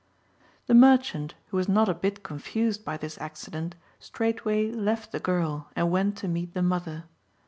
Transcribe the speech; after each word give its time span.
The 0.65 0.73
merchant, 0.73 1.35
who 1.49 1.57
was 1.57 1.69
not 1.69 1.87
a 1.87 1.93
bit 1.93 2.23
confused 2.23 2.83
by 2.83 2.97
this 2.97 3.21
accident, 3.21 3.75
straightway 3.99 4.71
left 4.71 5.11
the 5.11 5.19
girl 5.19 5.69
and 5.75 5.91
went 5.91 6.17
to 6.17 6.27
meet 6.27 6.55
the 6.55 6.63
mother. 6.63 7.03